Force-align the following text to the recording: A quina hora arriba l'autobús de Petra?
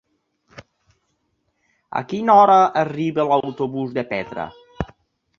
A 1.99 2.01
quina 2.13 2.37
hora 2.43 2.55
arriba 2.85 3.25
l'autobús 3.33 3.93
de 3.99 4.05
Petra? 4.15 4.47